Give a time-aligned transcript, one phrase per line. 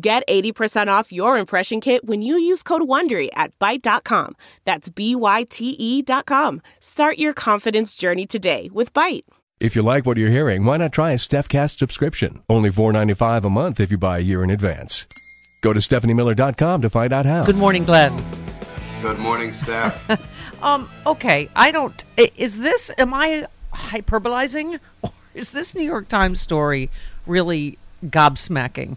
[0.00, 4.34] Get 80% off your impression kit when you use code WONDERY at Byte.com.
[4.64, 6.60] That's B-Y-T-E dot com.
[6.80, 9.22] Start your confidence journey today with Byte.
[9.60, 12.42] If you like what you're hearing, why not try a StephCast subscription?
[12.50, 15.06] Only $4.95 a month if you buy a year in advance.
[15.62, 17.44] Go to StephanieMiller.com to find out how.
[17.44, 18.12] Good morning, Glenn.
[19.00, 20.20] Good morning, Steph.
[20.62, 22.02] Um, okay, I don't.
[22.16, 24.80] Is this, am I hyperbolizing?
[25.02, 26.90] Or is this New York Times story
[27.26, 28.96] really gobsmacking?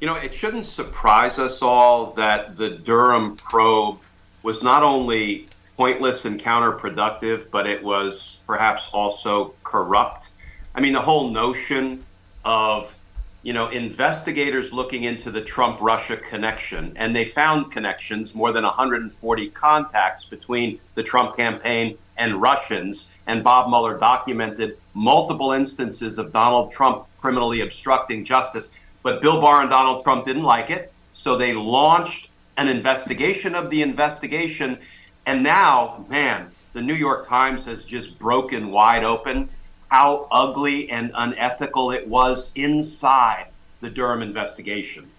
[0.00, 3.98] You know, it shouldn't surprise us all that the Durham probe
[4.42, 10.30] was not only pointless and counterproductive, but it was perhaps also corrupt.
[10.74, 12.04] I mean, the whole notion
[12.44, 12.96] of,
[13.42, 18.64] you know, investigators looking into the Trump Russia connection, and they found connections, more than
[18.64, 23.10] 140 contacts between the Trump campaign and Russians.
[23.26, 28.72] And Bob Mueller documented multiple instances of Donald Trump criminally obstructing justice.
[29.02, 30.92] But Bill Barr and Donald Trump didn't like it.
[31.14, 34.78] So they launched an investigation of the investigation.
[35.26, 39.48] And now, man, the New York Times has just broken wide open
[39.90, 43.46] how ugly and unethical it was inside
[43.80, 45.10] the Durham investigation.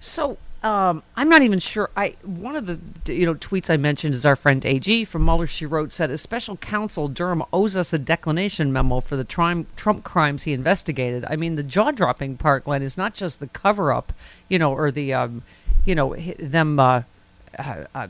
[0.00, 1.90] So um, I'm not even sure.
[1.94, 5.46] I one of the you know tweets I mentioned is our friend AG from Mueller.
[5.46, 9.76] She wrote said a special counsel Durham owes us a declination memo for the Trump
[9.76, 11.26] Trump crimes he investigated.
[11.28, 14.14] I mean, the jaw dropping part, Glenn, is not just the cover up,
[14.48, 15.42] you know, or the um,
[15.84, 16.80] you know them.
[16.80, 17.02] Uh,
[17.58, 18.08] uh, uh,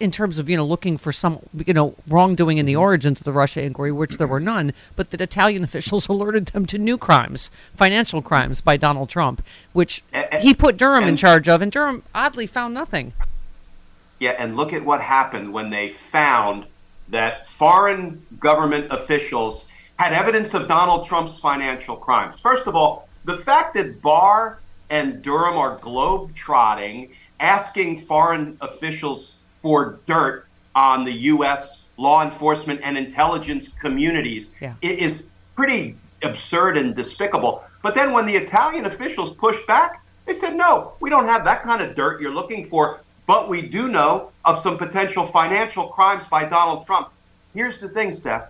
[0.00, 3.24] in terms of you know looking for some you know wrongdoing in the origins of
[3.24, 6.98] the Russia inquiry, which there were none, but that Italian officials alerted them to new
[6.98, 10.02] crimes, financial crimes by Donald Trump, which
[10.40, 13.12] he put Durham in charge of, and Durham oddly found nothing.
[14.18, 16.66] Yeah, and look at what happened when they found
[17.08, 19.66] that foreign government officials
[19.96, 22.38] had evidence of Donald Trump's financial crimes.
[22.38, 24.58] First of all, the fact that Barr
[24.90, 27.10] and Durham are globe-trotting,
[27.42, 31.84] asking foreign officials for dirt on the U.S.
[31.98, 34.74] law enforcement and intelligence communities Yeah.
[34.80, 35.24] is
[35.56, 37.64] pretty absurd and despicable.
[37.82, 41.64] But then when the Italian officials pushed back, they said, no, we don't have that
[41.64, 46.22] kind of dirt you're looking for, but we do know of some potential financial crimes
[46.30, 47.08] by Donald Trump.
[47.54, 48.46] Here's the thing, Steph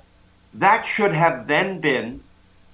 [0.54, 2.20] That should have then been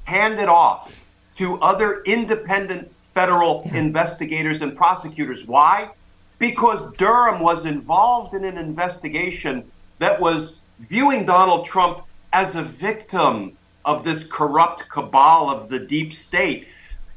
[0.05, 1.07] handed off
[1.37, 5.47] to other independent federal investigators and prosecutors.
[5.47, 5.91] Why?
[6.39, 13.59] Because Durham was involved in an investigation that was viewing Donald Trump as a victim
[13.85, 16.69] of this corrupt cabal of the deep state.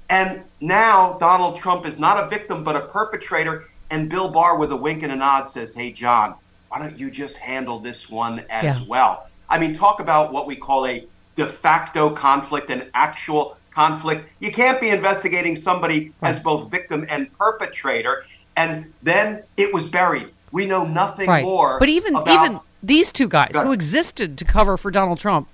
[0.09, 3.65] And now Donald Trump is not a victim, but a perpetrator.
[3.89, 6.35] And Bill Barr, with a wink and a nod, says, Hey, John,
[6.69, 8.85] why don't you just handle this one as Yeah.
[8.87, 9.23] well?
[9.49, 11.05] I mean, talk about what we call a
[11.35, 14.29] de facto conflict, an actual conflict.
[14.39, 18.23] You can't be investigating somebody as both victim and perpetrator.
[18.55, 20.29] And then it was buried.
[20.51, 21.43] We know nothing right.
[21.43, 21.79] more.
[21.79, 25.47] But even about even these two guys who existed to cover for Donald Trump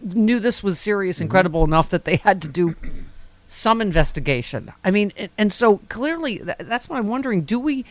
[0.00, 2.74] knew this was serious and credible enough that they had to do
[3.46, 4.72] some investigation.
[4.84, 7.42] I mean, and, so clearly that's what I'm wondering.
[7.42, 7.84] Do we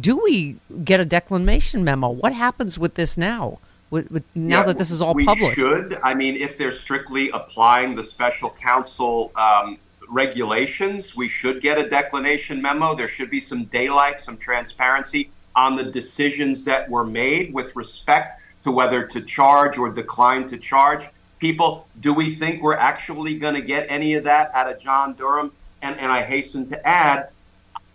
[0.00, 2.10] do we get a declination memo?
[2.10, 3.58] What happens with this now?
[3.90, 5.98] With, with now Yeah, that this is all we public, should.
[6.04, 9.78] I mean, if they're strictly applying the special counsel um,
[10.10, 12.94] regulations, we should get a declination memo.
[12.94, 18.42] There should be some daylight, some transparency on the decisions that were made with respect
[18.62, 21.06] to whether to charge or decline to charge.
[21.40, 21.88] people.
[21.98, 25.50] Do we think we're actually going to get any of that out of John Durham?
[25.82, 27.30] And, and I hasten to add,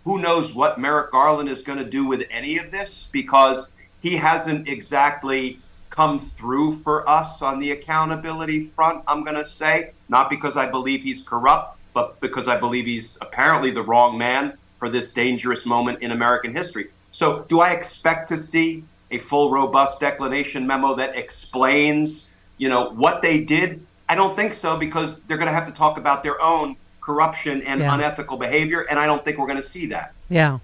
[0.03, 3.71] who knows what Merrick Garland is going to do with any of this because
[4.01, 5.59] he hasn't exactly
[5.91, 9.91] come through for us on the accountability front, I'm going to say.
[10.09, 14.53] Not because I believe he's corrupt, but because I believe he's apparently the wrong man
[14.75, 16.89] for this dangerous moment in American history.
[17.11, 22.89] So, do I expect to see a full, robust declination memo that explains, you know,
[22.89, 23.83] what they did?
[24.09, 27.61] I don't think so because they're going to have to talk about their own corruption
[27.61, 27.95] and yeah.
[27.95, 30.13] unethical behavior, and I don't think we're going to see that.
[30.27, 30.59] Yeah.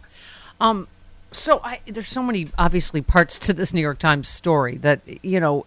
[0.59, 0.89] Um,
[1.31, 5.39] so I, there's so many obviously parts to this New York Times story that you
[5.39, 5.65] know.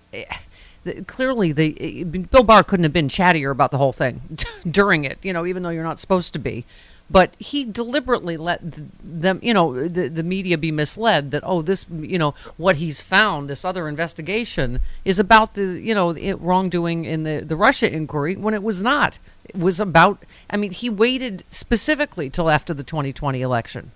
[1.07, 4.39] Clearly, the eh, Bill Barr couldn't have been chattier about the whole thing
[4.71, 5.19] during it.
[5.23, 6.65] You know, even though you're not supposed to be
[7.11, 8.61] but he deliberately let
[9.03, 13.01] them, you know, the, the media be misled that, oh, this, you know, what he's
[13.01, 18.37] found, this other investigation is about the, you know, wrongdoing in the, the Russia inquiry
[18.37, 19.19] when it was not.
[19.45, 23.93] It was about, I mean, he waited specifically till after the 2020 election.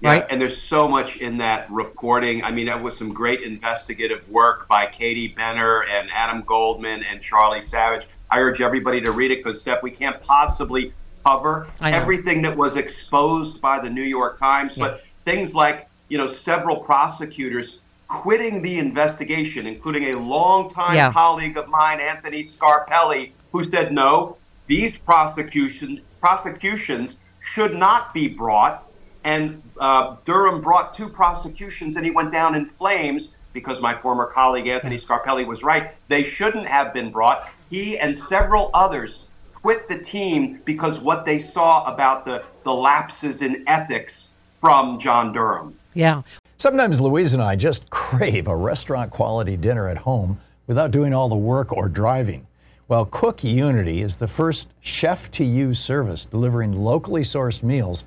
[0.00, 0.26] Yeah, right?
[0.30, 2.44] and there's so much in that reporting.
[2.44, 7.20] I mean, that was some great investigative work by Katie Benner and Adam Goldman and
[7.20, 8.06] Charlie Savage.
[8.30, 10.92] I urge everybody to read it because, Steph, we can't possibly
[11.26, 14.84] cover everything that was exposed by the New York Times, yeah.
[14.84, 21.12] but things like, you know, several prosecutors quitting the investigation, including a longtime yeah.
[21.12, 24.36] colleague of mine, Anthony Scarpelli, who said, no,
[24.66, 28.87] these prosecutions, prosecutions should not be brought.
[29.28, 34.24] And uh, Durham brought two prosecutions and he went down in flames because my former
[34.24, 35.92] colleague Anthony Scarpelli was right.
[36.08, 37.50] They shouldn't have been brought.
[37.68, 43.42] He and several others quit the team because what they saw about the, the lapses
[43.42, 44.30] in ethics
[44.62, 45.78] from John Durham.
[45.92, 46.22] Yeah.
[46.56, 51.28] Sometimes Louise and I just crave a restaurant quality dinner at home without doing all
[51.28, 52.46] the work or driving.
[52.88, 58.06] Well, Cook Unity is the first chef to you service delivering locally sourced meals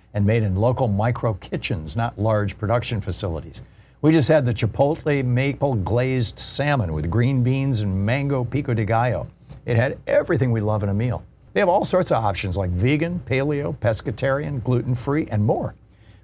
[0.13, 3.61] and made in local micro kitchens, not large production facilities.
[4.01, 8.83] We just had the Chipotle maple glazed salmon with green beans and mango pico de
[8.83, 9.27] gallo.
[9.65, 11.23] It had everything we love in a meal.
[11.53, 15.75] They have all sorts of options like vegan, paleo, pescatarian, gluten free, and more.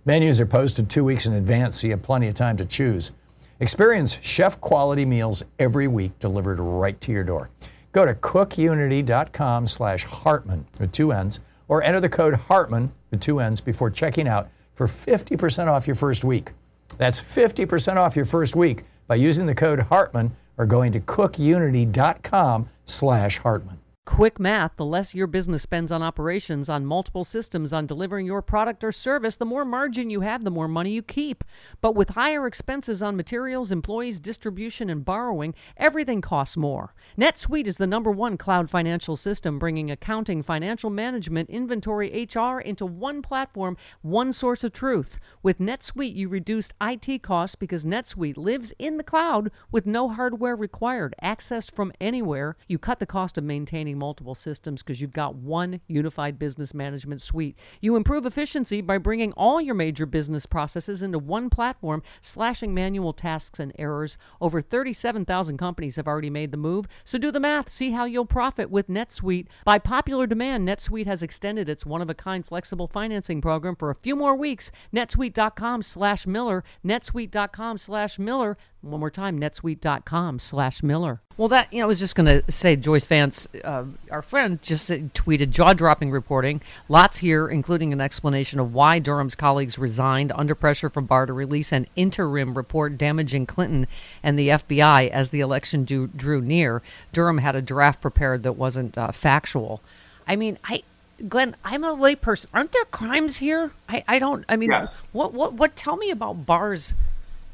[0.06, 3.12] Menus are posted two weeks in advance, so you have plenty of time to choose.
[3.60, 7.50] Experience chef quality meals every week delivered right to your door.
[7.92, 13.40] Go to cookunity.com slash Hartmann with two N's or enter the code Hartmann with two
[13.40, 16.52] N's before checking out for 50% off your first week.
[16.98, 22.70] That's 50% off your first week by using the code Hartmann or going to cookunity.com
[22.86, 23.80] slash Hartmann.
[24.08, 28.42] Quick math the less your business spends on operations, on multiple systems, on delivering your
[28.42, 31.44] product or service, the more margin you have, the more money you keep.
[31.82, 36.96] But with higher expenses on materials, employees, distribution, and borrowing, everything costs more.
[37.20, 42.86] NetSuite is the number one cloud financial system, bringing accounting, financial management, inventory, HR into
[42.86, 45.20] one platform, one source of truth.
[45.44, 50.56] With NetSuite, you reduce IT costs because NetSuite lives in the cloud with no hardware
[50.56, 52.56] required, accessed from anywhere.
[52.70, 57.22] You cut the cost of maintaining multiple systems because you've got one unified business management
[57.22, 57.58] suite.
[57.82, 63.14] You improve efficiency by bringing all your major business processes into one platform, slashing manual
[63.14, 64.18] tasks and errors.
[64.42, 67.70] Over 37,000 companies have already made the move, so do the math.
[67.70, 69.48] See how you'll profit with NetSuite.
[69.66, 74.36] By popular demand, NetSuite has extended its one-of-a-kind flexible financing program for a few more
[74.36, 74.72] weeks.
[74.94, 78.58] netsuite.com slash Miller, netsuite.com slash Miller.
[78.82, 81.22] One more time, netsuite.com slash Miller.
[81.38, 84.60] Well, that, you know, I was just going to say, Joyce Vance, uh, our friend,
[84.60, 86.62] just tweeted jaw dropping reporting.
[86.90, 91.34] Lots here, including an explanation of why Durham's colleagues resigned under pressure from Barr to
[91.34, 93.86] release an interim report damaging Clinton
[94.24, 96.82] and the FBI as the election do, drew near.
[97.14, 99.82] Durham had a draft prepared that wasn't uh, factual.
[100.28, 100.84] I mean, I.
[101.28, 102.46] Glenn, I'm a layperson.
[102.54, 103.72] Aren't there crimes here?
[103.90, 104.46] I, I don't.
[104.48, 105.04] I mean, yes.
[105.12, 105.76] what what what?
[105.76, 106.94] Tell me about Barr's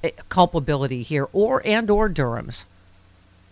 [0.04, 2.66] eh, culpability here, or and or Durham's.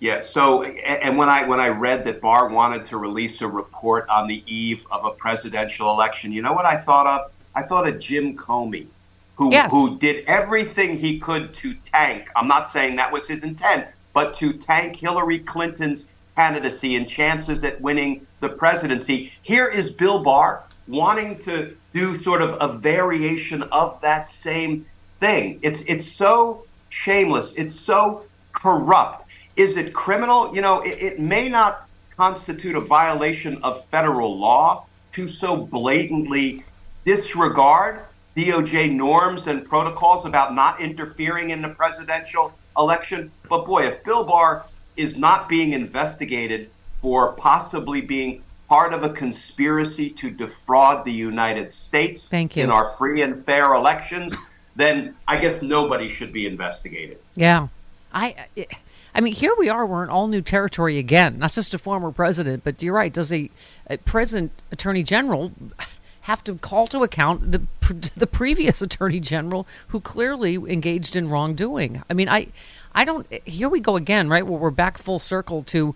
[0.01, 0.19] Yeah.
[0.19, 4.27] So, and when I when I read that Barr wanted to release a report on
[4.27, 7.31] the eve of a presidential election, you know what I thought of?
[7.53, 8.87] I thought of Jim Comey,
[9.35, 9.69] who yes.
[9.69, 12.31] who did everything he could to tank.
[12.35, 17.63] I'm not saying that was his intent, but to tank Hillary Clinton's candidacy and chances
[17.63, 19.31] at winning the presidency.
[19.43, 24.83] Here is Bill Barr wanting to do sort of a variation of that same
[25.19, 25.59] thing.
[25.61, 27.53] It's it's so shameless.
[27.53, 29.27] It's so corrupt.
[29.55, 30.53] Is it criminal?
[30.55, 36.63] You know, it, it may not constitute a violation of federal law to so blatantly
[37.05, 38.01] disregard
[38.35, 43.31] DOJ norms and protocols about not interfering in the presidential election.
[43.49, 44.65] But boy, if Bill Barr
[44.95, 51.73] is not being investigated for possibly being part of a conspiracy to defraud the United
[51.73, 52.63] States Thank you.
[52.63, 54.33] in our free and fair elections,
[54.77, 57.17] then I guess nobody should be investigated.
[57.35, 57.67] Yeah.
[58.13, 58.45] I.
[59.13, 59.85] I mean, here we are.
[59.85, 61.39] We're in all new territory again.
[61.39, 63.11] Not just a former president, but you're right.
[63.11, 63.49] Does a,
[63.87, 65.51] a present attorney general
[66.21, 67.61] have to call to account the
[68.15, 72.03] the previous attorney general who clearly engaged in wrongdoing?
[72.09, 72.47] I mean, I
[72.93, 73.27] I don't.
[73.45, 74.45] Here we go again, right?
[74.45, 75.95] Where we're back full circle to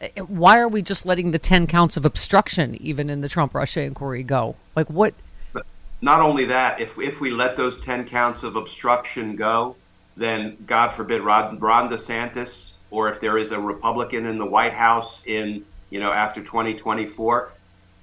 [0.00, 3.28] eh, eh, why are we just letting the ten counts of obstruction, even in the
[3.28, 4.56] Trump Russia inquiry, go?
[4.76, 5.14] Like what?
[5.54, 5.64] But
[6.02, 9.76] not only that, if if we let those ten counts of obstruction go,
[10.16, 14.74] then God forbid Ron, Ron DeSantis, or if there is a Republican in the White
[14.74, 17.50] House in you know after 2024,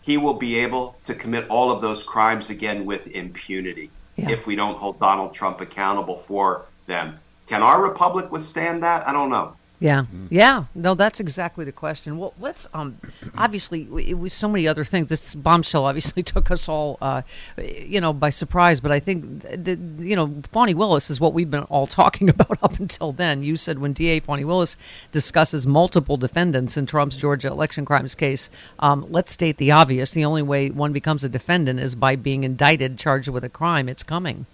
[0.01, 4.31] he will be able to commit all of those crimes again with impunity Yeah.
[4.31, 7.19] if we don't hold Donald Trump accountable for them.
[7.47, 9.07] Can our republic withstand that?
[9.07, 9.55] I don't know.
[9.81, 10.65] Yeah, yeah.
[10.75, 12.17] No, that's exactly the question.
[12.17, 12.97] Well, let's um,
[13.37, 15.07] obviously it was so many other things.
[15.07, 17.21] This bombshell obviously took us all, uh,
[17.57, 18.81] you know, by surprise.
[18.81, 22.61] But I think the, you know, Fani Willis is what we've been all talking about
[22.61, 23.41] up until then.
[23.41, 24.75] You said when DA Fani Willis
[25.13, 30.25] discusses multiple defendants in Trump's Georgia election crimes case, um, let's state the obvious: the
[30.25, 33.87] only way one becomes a defendant is by being indicted, charged with a crime.
[33.87, 34.45] It's coming.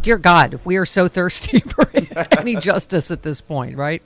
[0.00, 1.90] Dear God, we are so thirsty for
[2.38, 4.02] any justice at this point, right?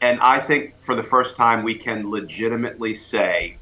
[0.00, 3.58] And I think for the first time, we can legitimately say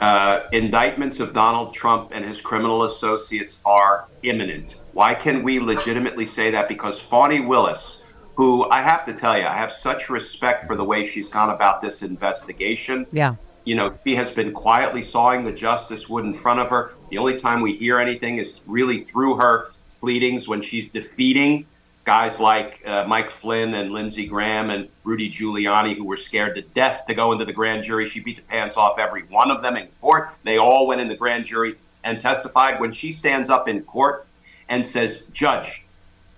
[0.00, 4.76] uh, indictments of Donald Trump and his criminal associates are imminent.
[4.92, 6.68] Why can we legitimately say that?
[6.68, 8.02] Because Fani Willis,
[8.36, 11.50] who I have to tell you, I have such respect for the way she's gone
[11.50, 13.06] about this investigation.
[13.10, 13.34] Yeah.
[13.64, 16.92] You know, she has been quietly sawing the justice wood in front of her.
[17.10, 21.66] The only time we hear anything is really through her pleadings when she's defeating
[22.08, 26.62] guys like uh, Mike Flynn and Lindsey Graham and Rudy Giuliani, who were scared to
[26.62, 28.08] death to go into the grand jury.
[28.08, 30.30] She beat the pants off every one of them in court.
[30.42, 32.80] They all went in the grand jury and testified.
[32.80, 34.26] When she stands up in court
[34.70, 35.84] and says, Judge,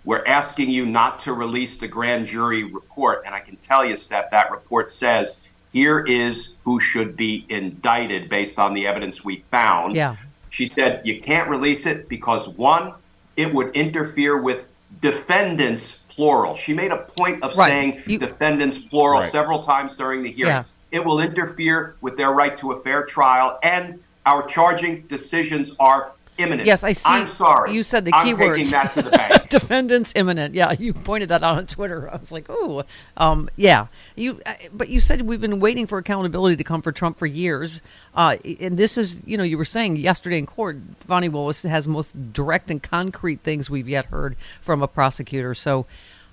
[0.05, 3.23] we're asking you not to release the grand jury report.
[3.25, 8.29] And I can tell you, Steph, that report says here is who should be indicted
[8.29, 9.95] based on the evidence we found.
[9.95, 10.17] Yeah.
[10.49, 12.95] She said you can't release it because one,
[13.37, 14.67] it would interfere with
[15.03, 16.57] defendants plural.
[16.57, 17.69] She made a point of Right.
[17.69, 19.33] saying You- defendants plural Right.
[19.33, 20.53] several times during the hearing.
[20.53, 20.65] Yeah.
[20.93, 26.13] It will interfere with their right to a fair trial, and our charging decisions are
[26.39, 26.67] imminent.
[26.67, 27.09] Yes, I see.
[27.09, 27.73] I'm sorry.
[27.73, 29.49] You said the I'm key taking that to the bank.
[29.49, 30.55] Defendants imminent.
[30.55, 32.11] Yeah, you pointed that out on Twitter.
[32.11, 32.83] I was like, "Ooh,
[33.17, 36.93] um, yeah." You, uh, but you said we've been waiting for accountability to come for
[36.93, 37.83] Trump for years,
[38.15, 41.87] uh, and this is, you know, you were saying yesterday in court, Fani Willis has
[41.87, 45.55] most direct and concrete things we've yet heard from a prosecutor.
[45.55, 45.87] So,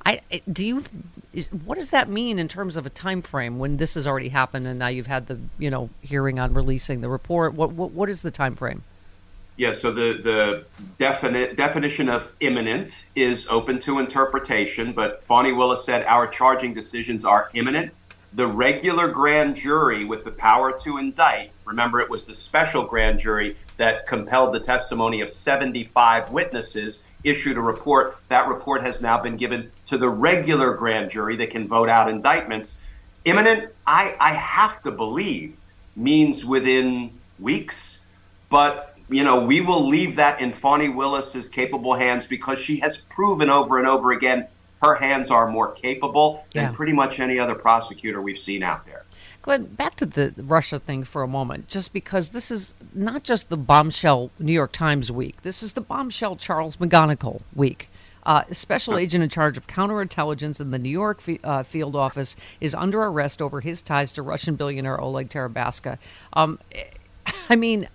[0.05, 0.83] I do you,
[1.65, 4.65] what does that mean in terms of a time frame when this has already happened
[4.65, 7.53] and now you've had the, you know, hearing on releasing the report?
[7.53, 8.83] What what, what is the time frame?
[9.57, 10.65] Yeah, so the, the
[10.99, 17.25] definite definition of imminent is open to interpretation, but Fani Willis said our charging decisions
[17.25, 17.91] are imminent.
[18.33, 23.17] The regular grand jury with the power to indict, remember it was the special grand
[23.17, 28.17] jury that compelled the testimony of 75 witnesses, issued a report.
[28.29, 32.09] That report has now been given to the regular grand jury that can vote out
[32.09, 32.83] indictments.
[33.25, 35.57] Imminent, I, I have to believe,
[35.95, 38.01] means within weeks,
[38.49, 42.97] but you know, we will leave that in Fani Willis's capable hands because she has
[42.97, 44.47] proven over and over again
[44.83, 46.65] her hands are more capable Yeah.
[46.65, 49.05] than pretty much any other prosecutor we've seen out there.
[49.41, 53.49] Glenn, back to the Russia thing for a moment, just because this is not just
[53.49, 55.41] the bombshell New York Times week.
[55.41, 57.89] This is the bombshell Charles McGonigal week.
[58.23, 62.35] Uh, special agent in charge of counterintelligence in the New York fi- uh, field office
[62.59, 65.97] is under arrest over his ties to Russian billionaire Oleg Deripaska.
[66.33, 66.59] Um,
[67.49, 67.87] I mean,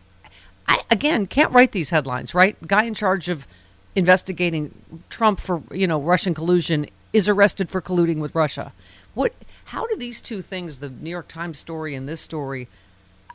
[0.73, 2.57] I again can't write these headlines, right?
[2.67, 3.47] Guy in charge of
[3.95, 4.75] investigating
[5.11, 8.73] Trump for you know Russian collusion is arrested for colluding with Russia.
[9.15, 9.35] What?
[9.67, 12.69] How do these two things, the New York Times story and this story,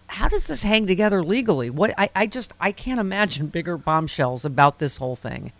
[0.07, 1.69] how does this hang together legally?
[1.69, 1.93] What?
[1.97, 5.51] I, I just I can't imagine bigger bombshells about this whole thing.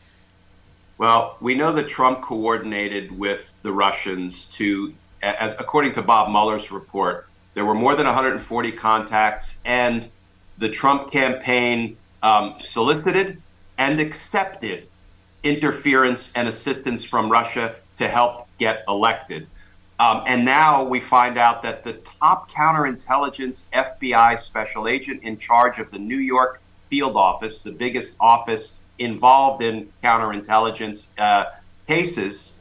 [0.97, 6.71] Well, we know that Trump coordinated with the Russians to as according to Bob Mueller's
[6.71, 10.07] report, there were more than 140 contacts, and
[10.57, 13.41] the Trump campaign um, solicited
[13.77, 14.87] and accepted
[15.43, 19.47] interference and assistance from Russia to help get elected.
[19.99, 25.79] Um, and now we find out that the top counterintelligence FBI special agent in charge
[25.79, 31.45] of the New York field office, the biggest office involved in counterintelligence uh,
[31.87, 32.59] cases,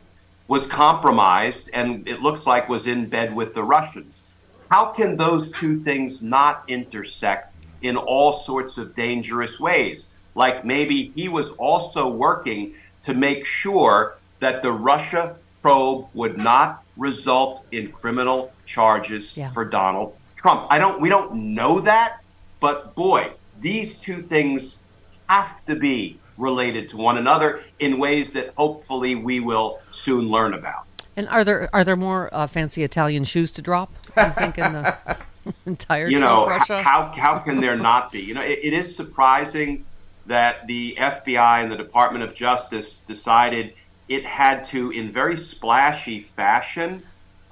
[0.49, 4.29] was compromised and it looks like was in bed with the Russians.
[4.71, 10.13] How can those two things not intersect in all sorts of dangerous ways?
[10.35, 16.85] Like maybe he was also working to make sure that the Russia probe would not
[16.97, 19.51] result in criminal charges yeah.
[19.51, 20.67] for Donald Trump.
[20.71, 22.21] I don't we don't know that,
[22.61, 23.31] but boy,
[23.61, 24.83] these two things
[25.29, 30.55] have to be related to one another in ways that hopefully we will soon learn
[30.55, 30.85] about.
[31.17, 33.91] And are there are there more uh, fancy Italian shoes to drop?
[34.17, 34.97] I think in the
[35.67, 36.83] entire you know Russia?
[36.83, 38.21] how how can there not be?
[38.21, 39.85] You know, it, it is surprising
[40.27, 43.73] that the FBI and the Department of Justice decided
[44.09, 47.03] it had to, in very splashy fashion,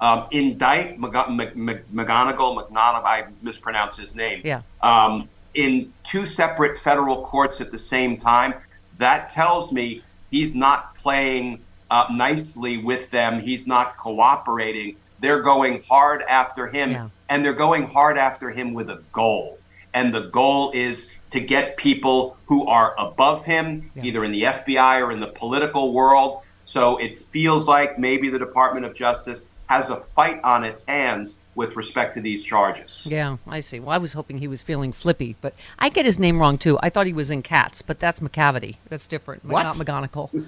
[0.01, 1.55] um, indict McGonigal,
[1.89, 4.61] McGonigal, I mispronounced his name, yeah.
[4.81, 8.53] Um, in two separate federal courts at the same time.
[8.97, 13.39] That tells me he's not playing uh, nicely with them.
[13.39, 14.97] He's not cooperating.
[15.19, 17.09] They're going hard after him, yeah.
[17.29, 19.57] And they're going hard after him with a goal.
[19.93, 24.03] And the goal is to get people who are above him, yeah.
[24.03, 26.41] either in the FBI or in the political world.
[26.65, 31.37] So it feels like maybe the Department of Justice has a fight on its hands
[31.55, 33.03] with respect to these charges.
[33.05, 33.79] Yeah, I see.
[33.79, 36.77] Well, I was hoping he was feeling flippy, but I get his name wrong too.
[36.81, 38.77] I thought he was in Cats, but that's Macavity.
[38.89, 39.45] That's different.
[39.45, 39.63] What?
[39.63, 40.29] Not McGonagall.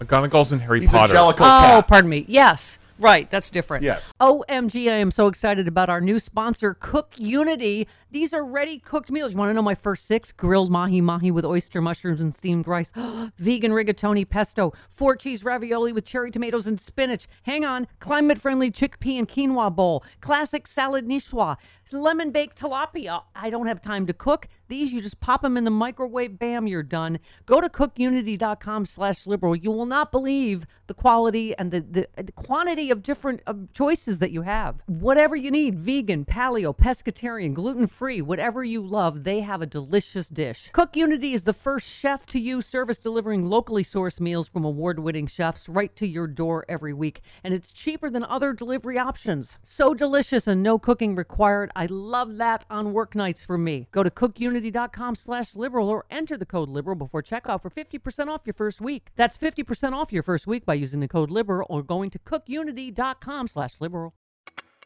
[0.00, 1.16] McGonagall's in Harry He's Potter.
[1.16, 1.88] A oh, cat.
[1.88, 2.24] pardon me.
[2.28, 2.78] Yes.
[2.98, 3.84] Right, that's different.
[3.84, 4.12] Yes.
[4.20, 7.86] OMG, I am so excited about our new sponsor, Cook Unity.
[8.10, 9.32] These are ready cooked meals.
[9.32, 10.32] You want to know my first six?
[10.32, 12.90] Grilled mahi mahi with oyster mushrooms and steamed rice,
[13.38, 17.28] vegan rigatoni pesto, four cheese ravioli with cherry tomatoes and spinach.
[17.42, 21.58] Hang on, climate friendly chickpea and quinoa bowl, classic salad niçoise,
[21.92, 23.22] lemon baked tilapia.
[23.34, 24.48] I don't have time to cook.
[24.68, 27.20] These you just pop them in the microwave, bam, you're done.
[27.46, 29.54] Go to cookunity.com slash liberal.
[29.54, 34.32] You will not believe the quality and the, the, the quantity of different choices that
[34.32, 34.82] you have.
[34.86, 40.68] Whatever you need, vegan, paleo, pescatarian, gluten-free, whatever you love, they have a delicious dish.
[40.72, 45.28] Cook Unity is the first chef to you service delivering locally sourced meals from award-winning
[45.28, 47.22] chefs right to your door every week.
[47.44, 49.58] And it's cheaper than other delivery options.
[49.62, 51.70] So delicious and no cooking required.
[51.76, 53.86] I love that on work nights for me.
[53.92, 58.40] Go to cookunity.com slash liberal or enter the code liberal before checkout for 50% off
[58.46, 59.10] your first week.
[59.14, 63.48] That's 50% off your first week by using the code liberal or going to cookunity.com
[63.48, 64.14] slash liberal.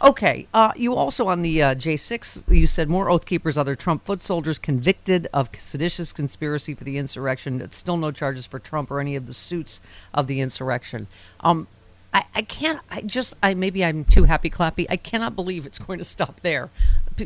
[0.00, 0.46] Okay.
[0.54, 4.22] Uh, you also on the uh, J6, you said more Oath Keepers, other Trump foot
[4.22, 7.60] soldiers convicted of seditious conspiracy for the insurrection.
[7.60, 9.80] It's still no charges for Trump or any of the suits
[10.14, 11.08] of the insurrection.
[11.40, 11.66] Um,
[12.14, 12.80] I, I can't.
[12.90, 13.34] I just.
[13.42, 14.86] I maybe I'm too happy clappy.
[14.90, 16.68] I cannot believe it's going to stop there.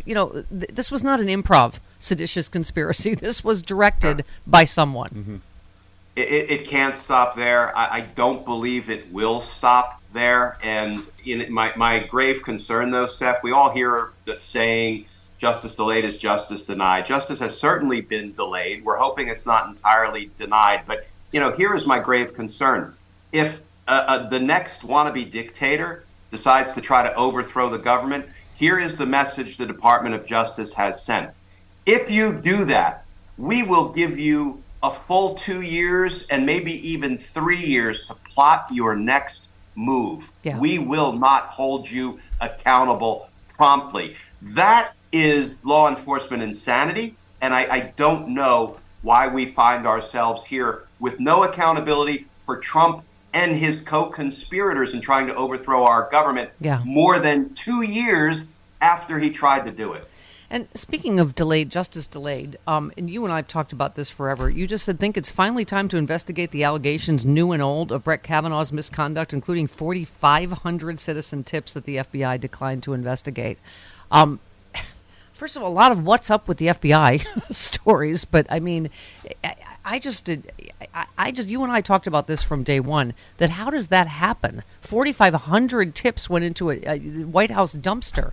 [0.04, 3.14] You know, th- this was not an improv seditious conspiracy.
[3.26, 5.10] This was directed by someone.
[5.10, 5.36] Mm-hmm.
[6.14, 7.76] It, it, can't stop there.
[7.76, 10.58] I, I don't believe it will stop there.
[10.62, 15.06] And in my, my grave concern, though, Steph, we all hear the saying,
[15.38, 17.06] justice delayed is justice denied.
[17.06, 18.84] Justice has certainly been delayed.
[18.84, 20.82] We're hoping it's not entirely denied.
[20.86, 22.94] But, you know, here is my grave concern.
[23.30, 28.26] If uh, uh, the next wannabe dictator decides to try to overthrow the government,
[28.56, 31.30] here is the message the Department of Justice has sent.
[31.84, 33.04] If you do that,
[33.38, 38.66] we will give you a full two years and maybe even three years to plot
[38.72, 39.45] your next
[39.76, 40.32] move.
[40.42, 40.58] Yeah.
[40.58, 44.16] We will not hold you accountable promptly.
[44.42, 47.14] That is law enforcement insanity.
[47.40, 53.04] And I, I don't know why we find ourselves here with no accountability for Trump
[53.32, 56.82] and his co conspirators in trying to overthrow our government yeah.
[56.84, 58.40] more than two years
[58.80, 60.08] after he tried to do it.
[60.48, 64.10] And speaking of delayed, justice delayed, um, and you and I have talked about this
[64.10, 64.48] forever.
[64.48, 68.04] You just said, think it's finally time to investigate the allegations, new and old, of
[68.04, 73.58] Brett Kavanaugh's misconduct, including 4,500 citizen tips that the FBI declined to investigate.
[74.12, 74.38] Um,
[75.32, 78.90] first of all, a lot of what's up with the FBI stories, but I mean,
[79.42, 80.50] I, I just did.
[80.94, 83.14] I, I just you and I talked about this from day one.
[83.38, 84.62] That how does that happen?
[84.80, 88.32] 4,500 tips went into a, a White House dumpster.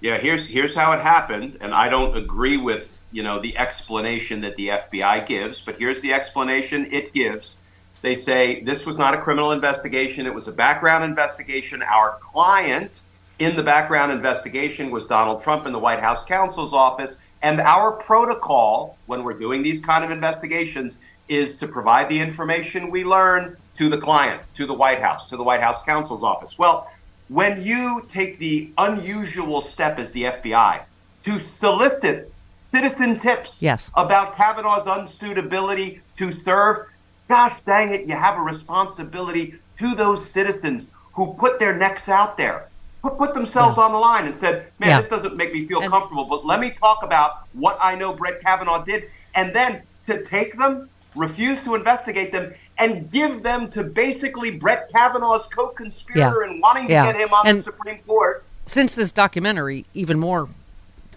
[0.00, 4.40] Yeah, here's here's how it happened, and I don't agree with you know the explanation
[4.40, 7.58] that the FBI gives, but here's the explanation it gives.
[8.00, 11.82] They say this was not a criminal investigation; it was a background investigation.
[11.82, 13.00] Our client
[13.40, 17.92] in the background investigation was Donald Trump in the White House counsel's office, and our
[17.92, 23.54] protocol when we're doing these kind of investigations is to provide the information we learn
[23.76, 26.58] to the client, to the White House, to the White House counsel's office.
[26.58, 26.90] Well
[27.30, 30.82] when you take the unusual step as the FBI
[31.24, 32.32] to solicit
[32.72, 33.88] citizen tips yes.
[33.94, 36.88] about Kavanaugh's unsuitability to serve,
[37.28, 42.36] gosh dang it, you have a responsibility to those citizens who put their necks out
[42.36, 42.68] there,
[43.02, 43.84] who put themselves yeah.
[43.84, 45.00] on the line and said, man, yeah.
[45.00, 48.12] this doesn't make me feel and, comfortable, but let me talk about what I know
[48.12, 49.08] Brett Kavanaugh did.
[49.36, 54.90] And then to take them, refuse to investigate them, and give them to basically Brett
[54.90, 56.50] Kavanaugh's co-conspirator yeah.
[56.50, 57.12] and wanting to yeah.
[57.12, 58.44] get him on and the Supreme Court.
[58.66, 60.48] Since this documentary, even more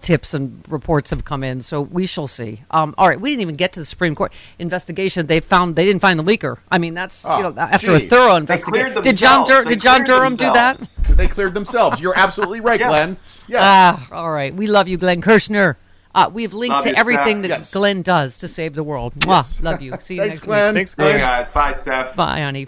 [0.00, 2.62] tips and reports have come in, so we shall see.
[2.70, 5.26] Um, all right, we didn't even get to the Supreme Court investigation.
[5.26, 6.58] They found they didn't find the leaker.
[6.70, 8.02] I mean, that's oh, you know after geez.
[8.02, 9.02] a thorough investigation.
[9.02, 10.78] Did John Dur- did John Durham themselves.
[10.78, 11.16] do that?
[11.16, 12.00] They cleared themselves.
[12.00, 12.88] You're absolutely right, yeah.
[12.88, 13.16] Glenn.
[13.48, 13.60] Yeah.
[13.62, 14.54] Ah, all right.
[14.54, 15.78] We love you, Glenn Kirschner.
[16.14, 17.72] Uh, we've linked love to everything that yes.
[17.72, 19.12] Glenn does to save the world.
[19.26, 19.56] Yes.
[19.56, 19.94] Mwah, love you.
[20.00, 20.74] See you Thanks, next Glenn.
[20.74, 20.78] week.
[20.78, 21.12] Thanks, Glenn.
[21.14, 21.48] Hey, guys.
[21.48, 22.14] Bye, Steph.
[22.14, 22.62] Bye, honey.